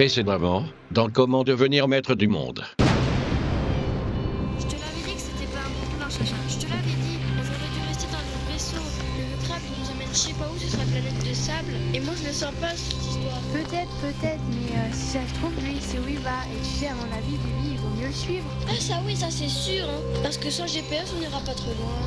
[0.00, 2.64] Précédemment, dans Comment devenir maître du monde.
[2.78, 2.84] Je
[4.64, 6.36] te l'avais dit que c'était pas un bon plan, Chacha.
[6.48, 7.18] Je te l'avais dit.
[7.36, 8.80] On aurait dû rester dans le vaisseau.
[8.80, 11.74] Le crabe, il nous emmène je sais pas où sur sa planète de sable.
[11.92, 13.44] Et moi, je le sens pas, cette histoire.
[13.52, 16.48] Peut-être, peut-être, mais euh, si ça se trouve, lui, c'est où il va.
[16.48, 18.48] Et tu sais, à mon avis, lui, il vaut mieux le suivre.
[18.70, 20.00] Ah, ça oui, ça c'est sûr, hein.
[20.22, 22.00] Parce que sans GPS, on n'ira pas trop loin.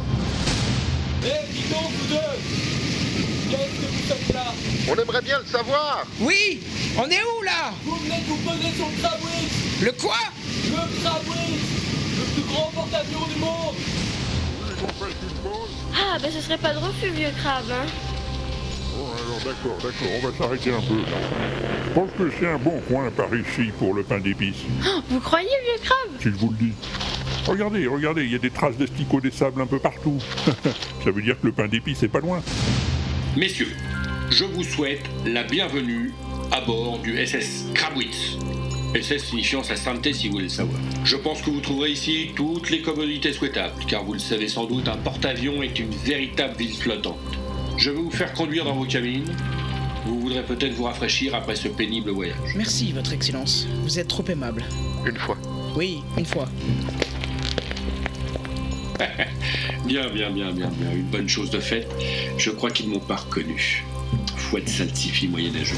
[1.21, 3.12] Hé, dis donc, vous deux
[4.89, 6.05] On aimerait bien le savoir.
[6.19, 6.59] Oui
[6.97, 7.71] On est où là?
[7.83, 10.17] Vous venez de vous poser sur le Crabwix Le quoi?
[10.65, 11.61] Le Crabwix
[12.19, 13.75] Le plus grand porte-avions du monde
[15.95, 17.85] Ah, ben ce serait pas de refus, vieux crabe, hein.
[18.95, 21.17] Bon, alors d'accord, d'accord, on va s'arrêter un peu là.
[21.87, 25.19] Je pense que c'est un bon coin par ici pour le pain d'épices, Oh, vous
[25.19, 26.09] croyez, vieux crabe?
[26.19, 26.73] Si je vous le dis.
[27.47, 30.17] Regardez, regardez, il y a des traces d'esticots des sables un peu partout.
[31.03, 32.41] Ça veut dire que le pain d'épices est pas loin.
[33.35, 33.71] Messieurs,
[34.29, 36.13] je vous souhaite la bienvenue
[36.51, 38.37] à bord du SS Krabwitz.
[38.93, 40.79] SS signifiant sa sainteté si vous voulez le savoir.
[41.03, 44.65] Je pense que vous trouverez ici toutes les commodités souhaitables, car vous le savez sans
[44.65, 47.17] doute, un porte-avions est une véritable ville flottante.
[47.75, 49.35] Je vais vous faire conduire dans vos cabines.
[50.05, 52.37] Vous voudrez peut-être vous rafraîchir après ce pénible voyage.
[52.55, 53.67] Merci, Votre Excellence.
[53.81, 54.63] Vous êtes trop aimable.
[55.07, 55.39] Une fois.
[55.75, 56.47] Oui, une fois.
[59.85, 60.91] Bien, bien, bien, bien, bien.
[60.91, 61.87] Une bonne chose de faite.
[62.37, 63.83] Je crois qu'ils m'ont pas reconnu.
[64.37, 65.75] Fouette saltifie moyenâgeux.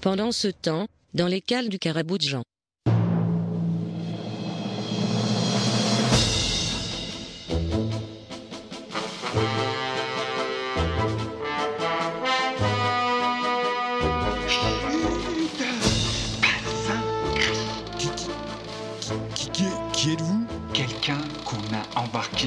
[0.00, 2.42] Pendant ce temps, dans les cales du carabou de Jean.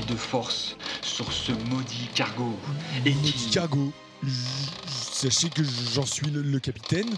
[0.01, 2.57] De force sur ce maudit cargo
[3.05, 3.91] et Maudit cargo.
[4.85, 7.17] Sachez que j'en suis le, le capitaine.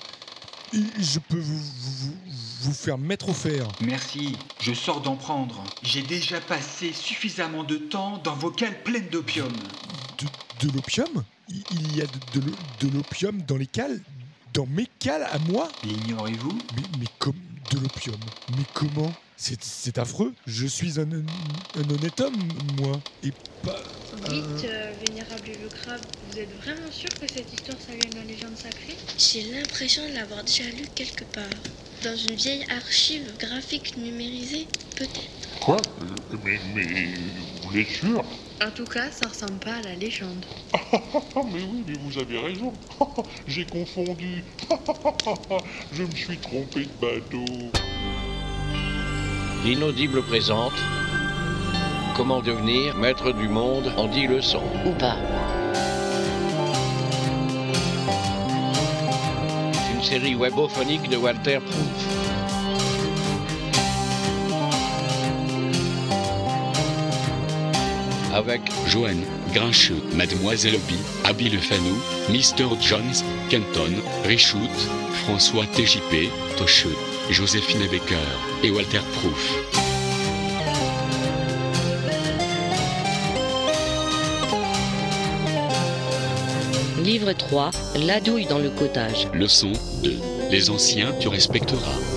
[0.73, 2.17] Et je peux vous, vous,
[2.61, 3.73] vous faire mettre au fer.
[3.79, 5.63] Merci, je sors d'en prendre.
[5.83, 9.53] J'ai déjà passé suffisamment de temps dans vos cales pleines d'opium.
[10.17, 10.27] De,
[10.59, 11.23] de l'opium?
[11.69, 14.01] Il y a de, de l'o- de l'opium dans les cales
[14.53, 15.71] Dans mes cales à moi?
[15.83, 16.65] L'ignorez-vous?
[16.71, 19.15] Mais, mais comme de l'opium Mais comment?
[19.37, 20.33] C'est affreux.
[20.47, 22.47] Je suis un, un honnête homme,
[22.79, 22.99] moi.
[23.23, 23.31] Et
[23.63, 23.75] pas.
[24.29, 25.99] Dites, euh, vénérable vieux crabe,
[26.31, 28.95] vous êtes vraiment sûr que cette histoire, ça vient de la légende sacrée?
[29.17, 31.43] J'ai l'impression de l'avoir déjà lu quelque part.
[32.03, 35.59] Dans une vieille archive graphique numérisée, peut-être.
[35.59, 35.77] Quoi?
[36.43, 36.87] Mais, mais
[37.63, 38.23] vous êtes sûr?
[38.65, 40.45] En tout cas, ça ressemble pas à la légende.
[41.37, 42.71] Ah mais oui, mais vous avez raison.
[43.47, 44.43] J'ai confondu.
[45.91, 47.45] Je me suis trompé de bateau.
[49.65, 50.73] L'inaudible présente
[52.15, 54.61] Comment devenir maître du monde en 10 leçons.
[54.85, 55.15] Ou pas.
[59.91, 62.05] Une série webophonique de Walter Proof.
[68.35, 71.95] Avec Joanne, Grincheux, Mademoiselle Obi, Abby Le Fanu,
[72.29, 72.67] Mr.
[72.79, 74.59] Jones, Kenton, Richout,
[75.23, 76.95] François TJP, Tocheux,
[77.29, 78.15] Joséphine Baker
[78.63, 79.57] et Walter Proof.
[87.03, 87.71] Livre 3,
[88.05, 89.27] La douille dans le cottage.
[89.33, 89.71] Leçon
[90.03, 90.13] 2.
[90.51, 92.14] Les anciens, tu respecteras.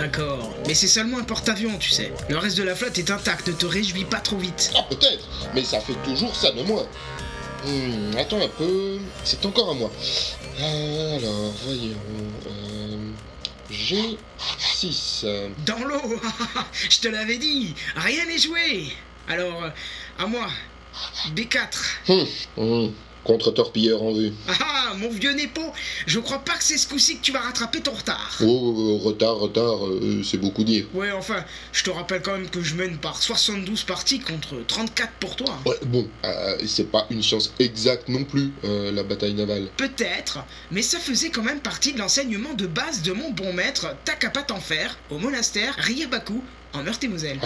[0.00, 0.54] D'accord.
[0.66, 2.12] Mais c'est seulement un porte-avions, tu sais.
[2.28, 4.72] Le reste de la flotte est intact, ne te réjouis pas trop vite.
[4.74, 5.24] Ah, peut-être,
[5.54, 6.86] mais ça fait toujours ça de moins.
[7.66, 9.90] Hmm, attends un peu, c'est encore à moi.
[10.60, 11.94] Euh, alors, voyons.
[12.48, 13.10] euh,
[13.70, 14.16] J'ai
[14.58, 15.26] 6.
[15.66, 16.20] Dans l'eau
[16.72, 18.86] Je te l'avais dit Rien n'est joué
[19.28, 19.68] Alors, euh,
[20.18, 20.48] à moi.
[21.34, 22.26] B4.
[23.30, 24.32] Contre-torpilleur en vue.
[24.48, 24.54] Ah
[24.90, 25.62] ah, mon vieux Népo
[26.06, 28.36] Je crois pas que c'est ce coup-ci que tu vas rattraper ton retard.
[28.40, 30.86] Oh, oh, oh, retard, retard, euh, c'est beaucoup dire.
[30.94, 35.12] Ouais, enfin, je te rappelle quand même que je mène par 72 parties contre 34
[35.20, 35.56] pour toi.
[35.64, 39.68] Ouais, bon, euh, c'est pas une science exacte non plus, euh, la bataille navale.
[39.76, 40.40] Peut-être,
[40.72, 44.52] mais ça faisait quand même partie de l'enseignement de base de mon bon maître Takapat
[44.52, 46.42] en fer, au monastère Ryabaku,
[46.72, 47.38] en Meurthe-et-Moselle.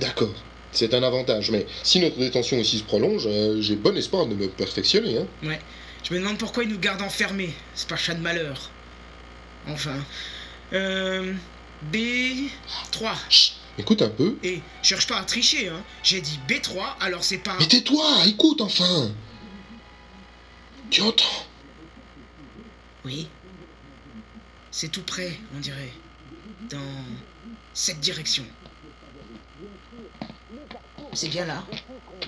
[0.00, 0.34] D'accord.
[0.72, 4.34] C'est un avantage, mais si notre détention ici se prolonge, euh, j'ai bon espoir de
[4.34, 5.18] me perfectionner.
[5.18, 5.26] Hein.
[5.42, 5.60] Ouais,
[6.08, 7.52] je me demande pourquoi ils nous gardent enfermés.
[7.74, 8.70] C'est pas chat de malheur.
[9.68, 9.96] Enfin.
[10.72, 11.32] Euh.
[11.92, 13.52] B3.
[13.78, 14.36] Écoute un peu.
[14.42, 15.82] Et cherche pas à tricher, hein.
[16.02, 17.56] J'ai dit B3, alors c'est pas.
[17.58, 19.10] Mais tais-toi, écoute enfin.
[20.90, 21.46] Tu entends
[23.04, 23.28] Oui.
[24.70, 25.92] C'est tout près, on dirait.
[26.68, 26.78] Dans
[27.72, 28.44] cette direction.
[31.12, 31.62] C'est bien là,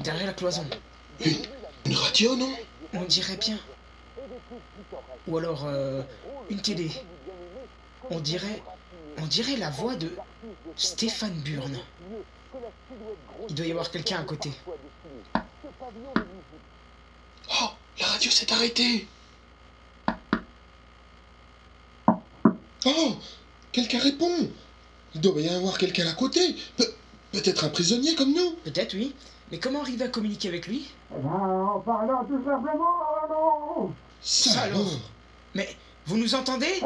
[0.00, 0.66] derrière la cloison.
[1.24, 1.36] Une,
[1.86, 2.52] une radio, non?
[2.94, 3.58] On dirait bien.
[5.28, 6.02] Ou alors euh,
[6.50, 6.90] une télé.
[8.10, 8.62] On dirait.
[9.18, 10.10] On dirait la voix de
[10.76, 11.78] Stéphane Burn.
[13.48, 14.50] Il doit y avoir quelqu'un à côté.
[15.34, 15.40] Oh,
[18.00, 19.06] la radio s'est arrêtée.
[22.84, 23.16] Oh,
[23.70, 24.50] quelqu'un répond.
[25.14, 26.56] Il doit y avoir quelqu'un à côté.
[26.76, 26.92] Pe-
[27.32, 28.52] Peut-être un prisonnier comme nous.
[28.64, 29.14] Peut-être, oui.
[29.50, 30.90] Mais comment arriver à communiquer avec lui?
[31.12, 32.96] En parlant tout simplement,
[33.28, 33.90] non
[34.20, 34.98] Ça alors
[35.54, 35.68] Mais
[36.06, 36.80] vous nous entendez?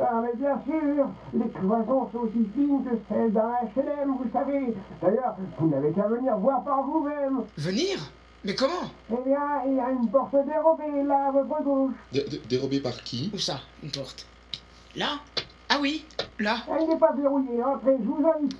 [0.00, 4.74] Ah, mais bien sûr, les cloisons sont aussi fines que celles d'un HLM, vous savez.
[5.00, 7.42] D'ailleurs, vous n'avez qu'à venir voir par vous-même.
[7.56, 7.98] Venir?
[8.44, 8.90] Mais comment?
[9.10, 11.92] Eh bien, il y a une porte dérobée là à votre gauche.
[12.12, 13.30] Dé- dé- Dérobé par qui?
[13.32, 13.60] Où ça?
[13.84, 14.26] Une porte
[14.96, 15.20] Là?
[15.68, 16.04] Ah oui,
[16.40, 16.56] là.
[16.68, 18.56] Elle n'est pas verrouillée, entrez, je vous invite.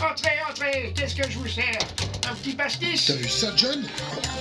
[0.00, 1.78] Entrez, entrez, qu'est-ce que je vous sers?
[2.30, 3.06] Un petit pastis?
[3.06, 3.84] T'as vu ça, John?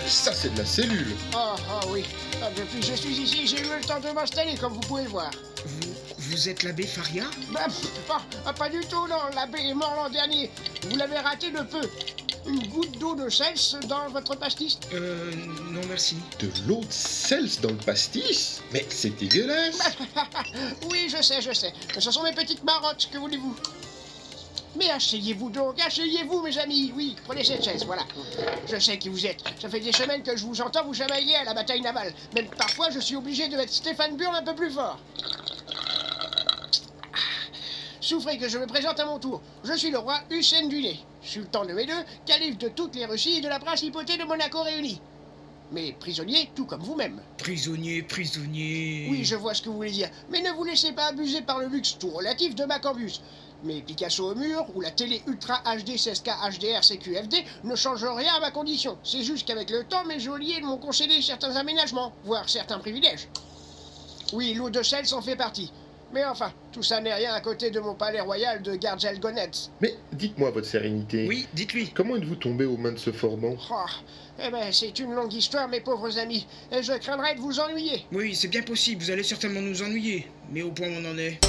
[0.06, 1.16] Ça, c'est de la cellule.
[1.34, 2.04] Ah, ah oui.
[2.44, 5.04] Ah, depuis que je suis ici, j'ai eu le temps de m'installer, comme vous pouvez
[5.04, 5.32] le voir.
[5.66, 7.24] Vous, vous êtes l'abbé Faria?
[7.52, 9.18] Bah, pff, ah, ah, pas du tout, non.
[9.34, 10.52] L'abbé est mort l'an dernier.
[10.90, 11.82] Vous l'avez raté de peu.
[12.48, 14.78] Une goutte d'eau de sels dans votre pastis?
[14.94, 15.32] Euh,
[15.72, 16.18] non merci.
[16.40, 18.62] De l'eau de sels dans le pastis?
[18.72, 19.80] Mais c'est dégueulasse.
[20.92, 21.74] oui, je sais, je sais.
[21.98, 23.56] Ce sont mes petites marottes, que voulez-vous?
[24.78, 28.04] Mais asseyez-vous donc, asseyez-vous mes amis, oui, prenez cette chaise, voilà.
[28.68, 31.36] Je sais qui vous êtes, ça fait des semaines que je vous entends vous chamailler
[31.36, 32.14] à la bataille navale.
[32.36, 35.00] Même parfois je suis obligé de mettre Stéphane Burn un peu plus fort.
[38.00, 39.42] Souffrez que je me présente à mon tour.
[39.64, 40.82] Je suis le roi Hussein du
[41.22, 45.02] sultan de Médeux, calife de toutes les Russies et de la principauté de Monaco réunie.
[45.72, 47.22] Mais prisonnier, tout comme vous-même.
[47.38, 49.08] Prisonnier, prisonnier.
[49.12, 50.10] Oui, je vois ce que vous voulez dire.
[50.30, 53.22] Mais ne vous laissez pas abuser par le luxe tout relatif de ma Cambus.
[53.64, 58.36] Mais Picasso au mur ou la télé Ultra HD 16K HDR CQFD ne changent rien
[58.36, 58.98] à ma condition.
[59.04, 63.28] C'est juste qu'avec le temps, mes geôliers m'ont concédé certains aménagements, voire certains privilèges.
[64.34, 65.72] Oui, l'eau de sel s'en fait partie.
[66.14, 69.72] Mais enfin, tout ça n'est rien à côté de mon palais royal de Gardjelgonetz.
[69.82, 71.28] Mais dites-moi, votre sérénité.
[71.28, 71.90] Oui, dites-lui.
[71.90, 73.56] Comment êtes-vous tombé aux mains de ce formant?
[73.72, 73.76] Oh,
[74.40, 78.06] eh ben, c'est une longue histoire, mes pauvres amis, et je craindrais de vous ennuyer.
[78.12, 80.28] Oui, c'est bien possible, vous allez certainement nous ennuyer.
[80.52, 81.40] Mais au point où on en est.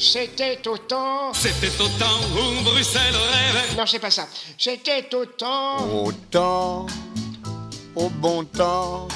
[0.00, 1.32] C'était au temps.
[1.34, 3.76] C'était au temps où Bruxelles rêvait.
[3.76, 4.28] Non, c'est pas ça.
[4.56, 6.04] C'était au temps.
[6.04, 6.86] Au temps,
[7.98, 9.08] au bon temps,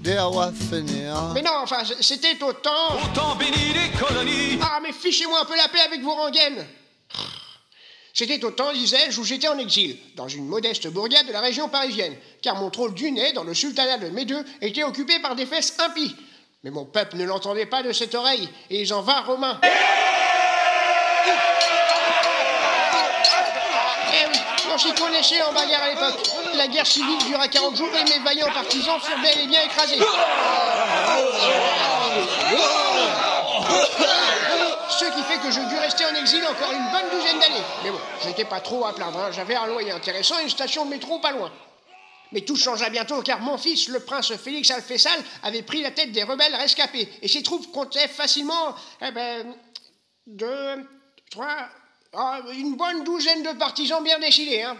[0.00, 1.32] des rois fainéants.
[1.34, 2.94] Mais non, enfin, c'était au temps.
[2.94, 4.58] Au temps béni des colonies.
[4.62, 6.66] Ah, mais fichez-moi un peu la paix avec vos rengaines.
[8.14, 11.68] C'était au temps, disais-je, où j'étais en exil, dans une modeste bourgade de la région
[11.68, 15.46] parisienne, car mon trône du nez, dans le sultanat de Médeux, était occupé par des
[15.46, 16.16] fesses impies.
[16.64, 19.60] Mais mon peuple ne l'entendait pas de cette oreille, et ils en vinrent aux mains.
[19.62, 19.68] Eh
[24.86, 26.30] en bagarre à l'époque.
[26.54, 29.98] La guerre civile dura 40 jours et mes vaillants partisans furent bel et bien écrasés.
[34.90, 37.64] Ce qui fait que je dus rester en exil encore une bonne douzaine d'années.
[37.82, 39.30] Mais bon, j'étais pas trop à plaindre, hein.
[39.32, 41.52] j'avais un loyer intéressant et une station de métro pas loin.
[42.30, 46.12] Mais tout changea bientôt car mon fils, le prince Félix Alfessal, avait pris la tête
[46.12, 49.54] des rebelles rescapés et ses troupes comptaient facilement, eh ben,
[50.26, 50.86] deux,
[51.30, 51.68] trois,
[52.14, 54.76] une bonne douzaine de partisans bien décidés, hein.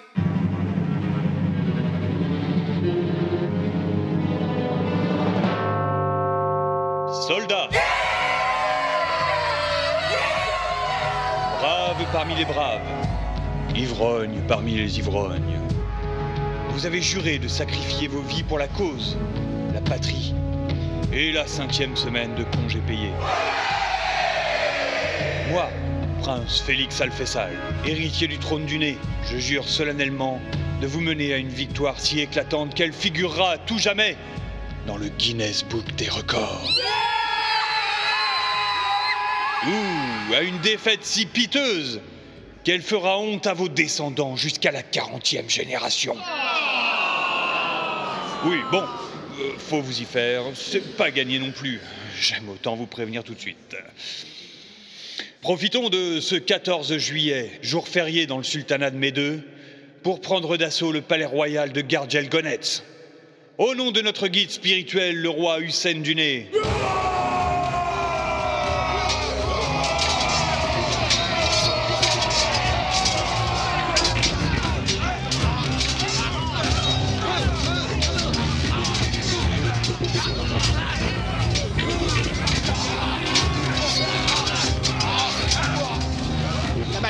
[7.26, 7.68] Soldats
[11.60, 12.80] Braves parmi les braves,
[13.74, 15.60] ivrognes parmi les ivrognes.
[16.70, 19.18] Vous avez juré de sacrifier vos vies pour la cause,
[19.74, 20.34] la patrie
[21.12, 23.10] et la cinquième semaine de congé payé.
[25.50, 25.68] Moi,
[26.18, 27.52] prince Félix Alfessal,
[27.86, 28.98] héritier du trône du nez,
[29.30, 30.40] je jure solennellement
[30.80, 34.16] de vous mener à une victoire si éclatante qu'elle figurera à tout jamais
[34.86, 36.70] dans le Guinness Book des records.
[39.66, 42.00] Ou à une défaite si piteuse
[42.64, 46.16] qu'elle fera honte à vos descendants jusqu'à la 40e génération.
[48.44, 48.82] Oui, bon,
[49.40, 51.80] euh, faut vous y faire, c'est pas gagné non plus.
[52.20, 53.76] J'aime autant vous prévenir tout de suite.
[55.40, 59.40] Profitons de ce 14 juillet, jour férié dans le sultanat de Médeux,
[60.02, 62.82] pour prendre d'assaut le palais royal de Gardjelgonetz.
[63.56, 66.16] Au nom de notre guide spirituel, le roi Hussein du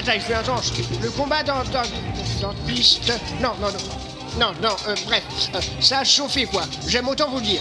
[0.08, 1.62] Le combat dans.
[1.64, 2.54] dans.
[2.66, 3.12] piste.
[3.42, 4.38] Non, non, non.
[4.38, 5.22] Non, non, euh, bref.
[5.54, 6.62] euh, ça a chauffé, quoi.
[6.86, 7.60] J'aime autant vous le dire.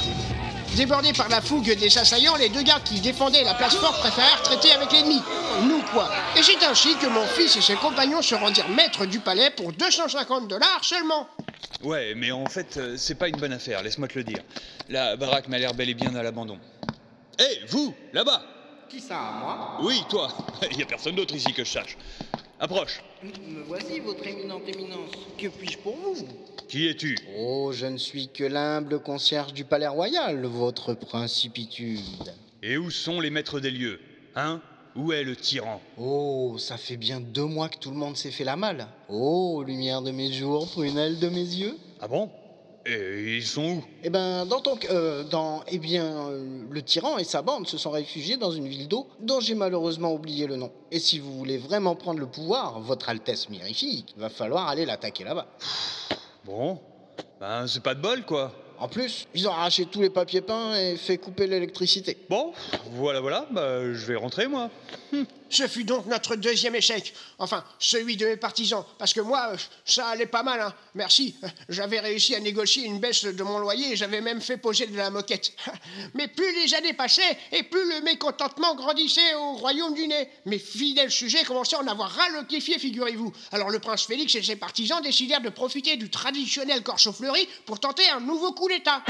[0.77, 4.41] Débordés par la fougue des assaillants, les deux gars qui défendaient la place forte préférèrent
[4.43, 5.21] traiter avec l'ennemi.
[5.63, 6.09] Nous, quoi.
[6.37, 9.73] Et c'est ainsi que mon fils et ses compagnons se rendirent maîtres du palais pour
[9.73, 11.27] 250 dollars seulement.
[11.83, 14.39] Ouais, mais en fait, euh, c'est pas une bonne affaire, laisse-moi te le dire.
[14.87, 16.59] La baraque m'a l'air bel et bien à l'abandon.
[17.39, 18.41] Hé, vous, là-bas
[18.89, 20.29] Qui ça, moi Oui, toi
[20.71, 21.97] Il y a personne d'autre ici que je sache.
[22.59, 23.01] Approche.
[23.23, 25.11] Me voici, votre éminente éminence.
[25.37, 26.15] Que puis-je pour vous
[26.67, 32.33] Qui es-tu Oh, je ne suis que l'humble concierge du palais royal, votre principitude.
[32.63, 33.99] Et où sont les maîtres des lieux
[34.35, 34.61] Hein?
[34.95, 35.79] Où est le tyran?
[35.97, 38.87] Oh, ça fait bien deux mois que tout le monde s'est fait la malle.
[39.09, 41.77] Oh, lumière de mes jours, prunelle de mes yeux.
[42.01, 42.31] Ah bon?
[42.89, 43.83] Et ils sont où?
[44.01, 44.79] Eh ben, dans ton...
[44.89, 45.61] euh, dans...
[45.67, 49.07] Eh bien, euh, le tyran et sa bande se sont réfugiés dans une ville d'eau
[49.19, 50.71] dont j'ai malheureusement oublié le nom.
[50.89, 55.25] Et si vous voulez vraiment prendre le pouvoir, votre Altesse mirifique, va falloir aller l'attaquer
[55.25, 55.47] là-bas.
[56.45, 56.79] Bon,
[57.41, 58.53] ben c'est pas de bol, quoi.
[58.79, 62.15] En plus, ils ont arraché tous les papiers peints et fait couper l'électricité.
[62.29, 62.53] Bon,
[62.91, 64.69] voilà, voilà, bah je vais rentrer, moi.
[65.49, 67.13] Ce fut donc notre deuxième échec.
[67.39, 68.83] Enfin, celui de mes partisans.
[68.97, 70.73] Parce que moi, euh, ça allait pas mal, hein.
[70.95, 71.35] Merci.
[71.43, 74.87] Euh, J'avais réussi à négocier une baisse de mon loyer et j'avais même fait poser
[74.87, 75.53] de la moquette.
[76.13, 80.29] Mais plus les années passaient et plus le mécontentement grandissait au royaume du nez.
[80.45, 83.31] Mes fidèles sujets commençaient à en avoir ras le figurez-vous.
[83.51, 87.79] Alors le prince Félix et ses partisans décidèrent de profiter du traditionnel corso fleuri pour
[87.79, 89.03] tenter un nouveau coup d'État.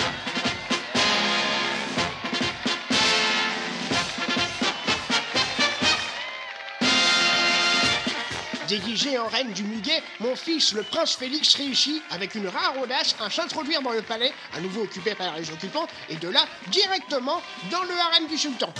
[8.68, 13.16] Déguisé en reine du muguet, mon fils, le prince Félix, réussit, avec une rare audace,
[13.20, 17.42] à s'introduire dans le palais, à nouveau occupé par les occupants, et de là, directement
[17.72, 18.74] dans le harem du sultan.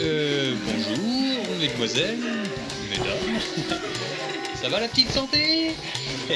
[0.00, 2.18] Euh, bonjour, mesdemoiselles,
[2.90, 3.80] mesdames.
[4.60, 5.74] Ça va la petite santé?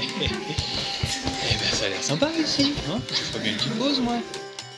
[1.42, 4.18] Eh ben ça a l'air sympa ici, hein Je ferais bien une petite pause moi.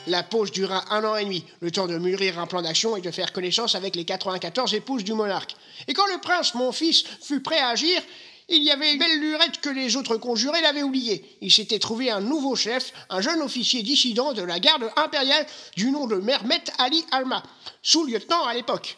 [0.07, 3.01] La pause dura un an et demi, le temps de mûrir un plan d'action et
[3.01, 5.55] de faire connaissance avec les 94 épouses du monarque.
[5.87, 8.01] Et quand le prince, mon fils, fut prêt à agir,
[8.49, 11.23] il y avait une belle lurette que les autres conjurés l'avaient oublié.
[11.41, 15.45] Il s'était trouvé un nouveau chef, un jeune officier dissident de la garde impériale
[15.77, 17.41] du nom de Mermet Ali Alma,
[17.81, 18.97] sous-lieutenant à l'époque.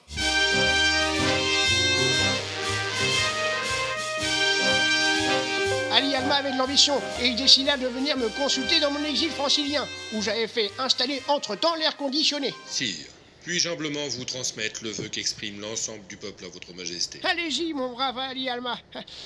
[6.26, 9.88] Alma avait de l'ambition et il décida de venir me consulter dans mon exil francilien,
[10.12, 12.52] où j'avais fait installer entre-temps l'air conditionné.
[12.68, 13.06] Sire,
[13.44, 17.20] puis-je humblement vous transmettre le vœu qu'exprime l'ensemble du peuple à votre majesté?
[17.24, 18.80] Allez-y, mon brave Ali Alma,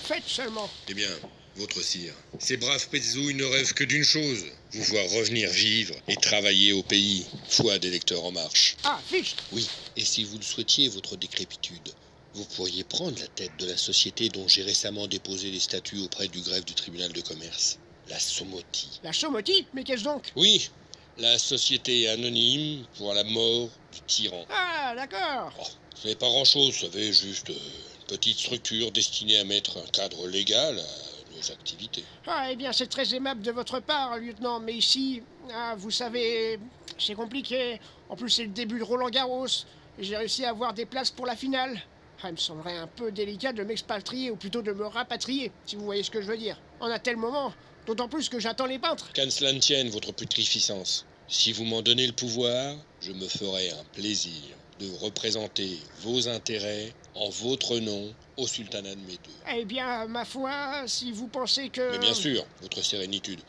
[0.03, 0.69] faites seulement.
[0.89, 1.07] Eh bien,
[1.55, 6.17] votre sire, ces braves petzouilles ne rêvent que d'une chose, vous voir revenir vivre et
[6.17, 8.75] travailler au pays, foi d'électeurs en marche.
[8.83, 11.93] Ah, fiche Oui, et si vous le souhaitiez, votre décrépitude,
[12.35, 16.27] vous pourriez prendre la tête de la société dont j'ai récemment déposé les statuts auprès
[16.27, 18.99] du greffe du tribunal de commerce, la Somoti.
[19.03, 19.65] La Somoti?
[19.73, 20.31] Mais qu'est-ce donc?
[20.35, 20.69] Oui,
[21.17, 24.45] la société anonyme pour la mort du tyran.
[24.51, 25.51] Ah, d'accord.
[25.95, 29.89] Ce n'est pas grand-chose, vous savez, juste euh, une petite structure destinée à mettre un
[29.91, 32.03] cadre légal à nos activités.
[32.25, 35.21] Ah, eh bien, c'est très aimable de votre part, lieutenant, mais ici,
[35.53, 36.59] ah, vous savez,
[36.97, 37.81] c'est compliqué.
[38.07, 39.47] En plus, c'est le début de Roland Garros.
[39.47, 41.81] et J'ai réussi à avoir des places pour la finale.
[42.21, 45.77] Ah, il me semblerait un peu délicat de m'expatrier, ou plutôt de me rapatrier, si
[45.77, 46.59] vous voyez ce que je veux dire.
[46.81, 47.53] En un tel moment,
[47.87, 49.11] d'autant plus que j'attends les peintres.
[49.13, 51.05] Qu'à cela ne tienne, votre putréficence.
[51.29, 54.41] Si vous m'en donnez le pouvoir, je me ferai un plaisir
[54.79, 59.19] de représenter vos intérêts en votre nom au sultanat de Médeux.
[59.55, 61.91] Eh bien, ma foi, si vous pensez que...
[61.91, 63.39] Mais bien sûr, votre sérénitude.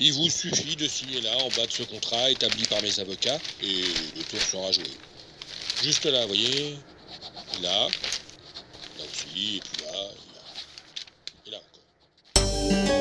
[0.00, 3.38] Il vous suffit de signer là, en bas de ce contrat établi par mes avocats,
[3.62, 3.82] et
[4.16, 4.84] le tour sera joué.
[5.82, 6.76] Juste là, vous voyez
[7.62, 7.88] Là,
[9.38, 9.92] là aussi, et puis là,
[11.46, 11.50] et là.
[11.50, 12.98] Et là encore.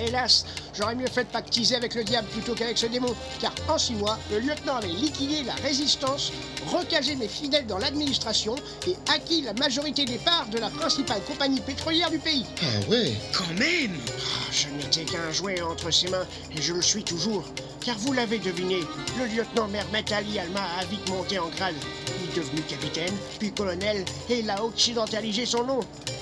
[0.00, 0.44] Hélas,
[0.74, 3.94] j'aurais mieux fait de pactiser avec le diable plutôt qu'avec ce démon, car en six
[3.94, 6.32] mois, le lieutenant avait liquidé la résistance,
[6.68, 8.54] recasé mes fidèles dans l'administration
[8.86, 12.46] et acquis la majorité des parts de la principale compagnie pétrolière du pays.
[12.62, 16.82] Ah ouais Quand même Ah, Je n'étais qu'un jouet entre ses mains, et je le
[16.82, 17.44] suis toujours.
[17.80, 18.80] Car vous l'avez deviné,
[19.18, 21.74] le lieutenant Mermet Ali Alma a vite monté en grade.
[22.20, 25.80] vite devenu capitaine, puis colonel, et il a occidentalisé son nom.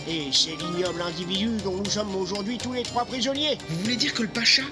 [0.09, 3.59] Et c'est l'ignoble individu dont nous sommes aujourd'hui tous les trois prisonniers.
[3.69, 4.63] Vous voulez dire que le pacha,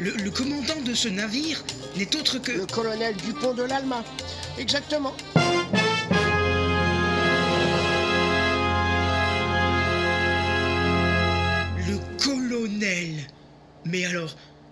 [0.00, 1.62] le, le commandant de ce navire,
[1.96, 2.52] n'est autre que...
[2.52, 4.02] Le colonel Dupont de l'Alma.
[4.58, 5.14] Exactement.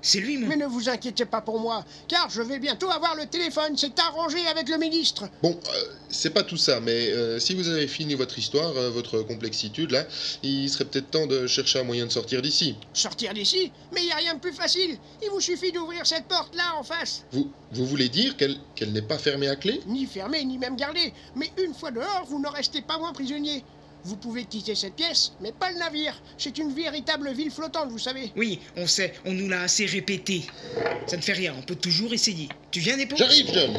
[0.09, 0.47] C'est lui, mon...
[0.47, 3.77] Mais ne vous inquiétez pas pour moi, car je vais bientôt avoir le téléphone.
[3.77, 5.29] C'est arrangé avec le ministre.
[5.43, 8.89] Bon, euh, c'est pas tout ça, mais euh, si vous avez fini votre histoire, euh,
[8.89, 10.07] votre complexitude, là,
[10.43, 12.75] il serait peut-être temps de chercher un moyen de sortir d'ici.
[12.95, 14.97] Sortir d'ici Mais il n'y a rien de plus facile.
[15.23, 17.25] Il vous suffit d'ouvrir cette porte-là en face.
[17.33, 19.83] Vous, vous voulez dire qu'elle qu'elle n'est pas fermée à clé?
[19.87, 21.13] Ni fermée, ni même gardée.
[21.37, 23.63] Mais une fois dehors, vous n'en restez pas moins prisonnier.
[24.09, 26.19] Vous pouvez quitter cette pièce, mais pas le navire.
[26.39, 28.33] C'est une véritable ville flottante, vous savez.
[28.37, 30.47] Oui, on sait, on nous l'a assez répété.
[31.07, 32.49] Ça ne fait rien, on peut toujours essayer.
[32.71, 33.79] Tu viens, Népo J'arrive, John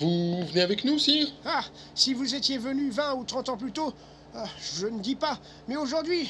[0.00, 1.28] Vous venez avec nous, sire?
[1.44, 3.94] Ah, si vous étiez venu 20 ou 30 ans plus tôt,
[4.34, 4.46] ah,
[4.80, 5.38] je ne dis pas.
[5.68, 6.28] Mais aujourd'hui,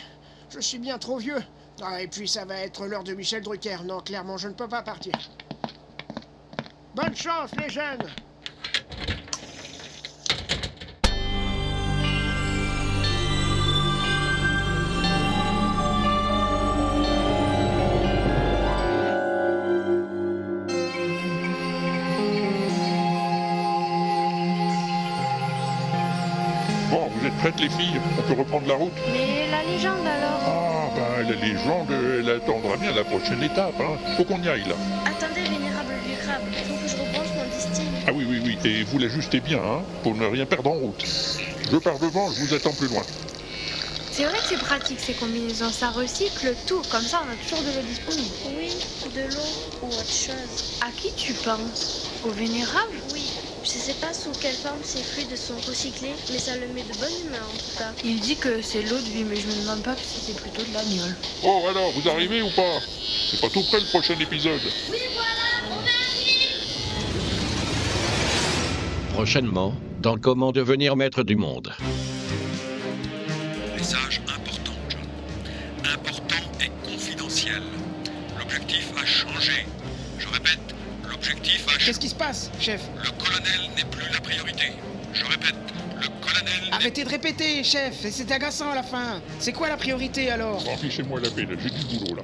[0.50, 1.43] je suis bien trop vieux.
[1.81, 3.78] Ah, et puis ça va être l'heure de Michel Drucker.
[3.83, 5.14] Non, clairement, je ne peux pas partir.
[6.95, 8.11] Bonne chance, les jeunes
[27.57, 30.40] Les filles On peut reprendre la route Mais la légende alors?
[30.47, 33.75] Ah, bah la légende, elle attendra bien la prochaine étape.
[33.81, 33.97] Hein.
[34.17, 34.75] Faut qu'on y aille là.
[35.07, 37.87] Attendez, vénérable vieux crabe, faut que je rebranche mon distingue.
[38.07, 38.59] Ah oui, oui, oui.
[38.71, 41.05] Et vous l'ajustez bien, hein, pour ne rien perdre en route.
[41.73, 43.02] Je pars devant, je vous attends plus loin.
[44.12, 47.64] C'est vrai que c'est pratique ces combinaisons, ça recycle tout, comme ça on a toujours
[47.64, 48.35] de l'eau disponible.
[48.59, 48.76] Oui,
[49.14, 50.81] de l'eau ou autre chose.
[50.83, 52.11] À qui tu penses?
[52.25, 52.99] Au vénérable?
[53.12, 53.31] Oui.
[53.70, 56.98] Je sais pas sous quelle forme ces fluides sont recyclés, mais ça le met de
[56.98, 57.92] bonne humeur en tout cas.
[58.02, 60.62] Il dit que c'est l'eau de vie, mais je me demande pas si c'est plutôt
[60.62, 61.14] de l'agnole.
[61.44, 62.81] Oh, alors, vous arrivez ou pas?
[63.31, 64.62] C'est pas tout près le prochain épisode.
[69.12, 71.70] Prochainement, dans Comment devenir maître du monde.
[73.76, 75.00] Message important, John.
[75.92, 77.62] Important et confidentiel.
[78.38, 79.66] L'objectif a changé.
[80.18, 80.67] Je répète,
[81.85, 82.83] Qu'est-ce qui se passe, chef?
[83.02, 84.72] Le colonel n'est plus la priorité.
[85.12, 85.54] Je répète,
[86.00, 86.70] le colonel.
[86.72, 89.20] Arrêtez de répéter, chef, et c'est agaçant à la fin.
[89.38, 90.62] C'est quoi la priorité alors?
[90.78, 92.22] Fichez-moi la paix, j'ai du boulot là.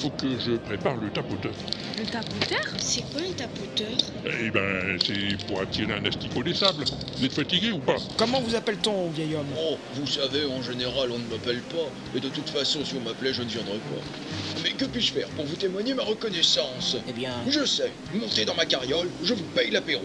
[0.00, 1.52] Faut que je prépare le tapoteur.
[2.00, 3.88] Le tapoteur C'est quoi un tapoteur?
[4.24, 6.84] Eh ben, c'est pour attirer un asticot des sables.
[7.18, 7.96] Vous êtes fatigué ou pas?
[8.16, 9.44] Comment vous appelle-t-on, vieil homme?
[9.58, 11.90] Oh, vous savez, en général, on ne m'appelle pas.
[12.16, 14.62] Et de toute façon, si on m'appelait, je ne viendrais pas.
[14.62, 16.96] Mais que puis-je faire pour vous témoigner ma reconnaissance?
[17.06, 17.34] Eh bien...
[17.46, 17.92] Je sais.
[18.14, 20.04] Montez dans ma carriole, je vous paye l'apéro.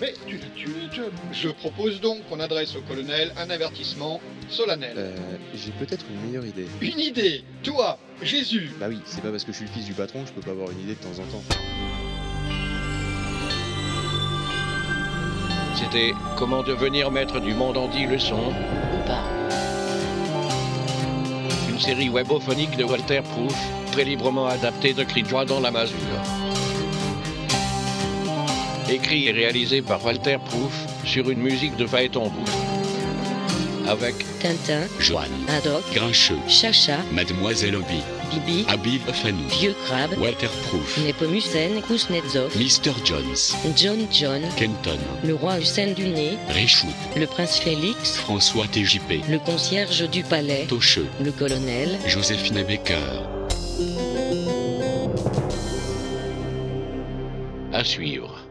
[0.00, 1.10] Mais tu l'as tué, John.
[1.32, 4.94] Je propose donc qu'on adresse au colonel un avertissement solennel.
[4.96, 5.14] Euh,
[5.54, 6.66] j'ai peut-être une meilleure idée.
[6.82, 9.94] Une idée Toi, Jésus Bah oui, c'est pas parce que je suis le fils du
[9.94, 11.42] patron que je peux pas avoir une idée de temps en temps.
[15.74, 19.24] C'était Comment devenir maître du monde en 10 leçons ou pas.
[21.70, 23.54] Une série webophonique de Walter Proof,
[23.92, 25.96] très librement adaptée de Cri de joie dans la masure.
[28.88, 30.72] Écrit et réalisé par Walter Proof
[31.04, 32.30] sur une musique de Phaéton
[33.88, 41.82] Avec Tintin, Joanne, Haddock, Grincheux, Chacha, Mademoiselle Obi, Bibi, Habib Fanou, Vieux Crabe, Waterproof, Nepomucène,
[41.82, 42.92] Kuznetsov, Mr.
[43.04, 49.28] Jones, John John, Kenton, le roi Hussein du Nez, Richout, le prince Félix, François TJP,
[49.28, 52.94] le concierge du palais, Tocheux, le colonel, Joséphine Baker.
[57.76, 58.45] à suivre.